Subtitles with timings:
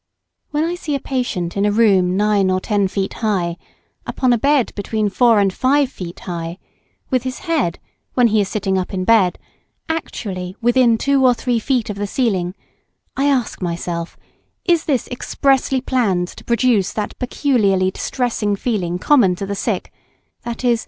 [0.49, 3.57] ]When I see a patient in a room nine or ten feet high
[4.07, 6.57] upon a bed between four and five feet high,
[7.11, 7.77] with his head,
[8.15, 9.37] when he is sitting up in bed,
[9.87, 12.55] actually within two or three feet of the ceiling,
[13.15, 14.17] I ask myself,
[14.65, 19.93] is this expressly planned to produce that peculiarly distressing feeling common to the sick,
[20.43, 20.79] viz.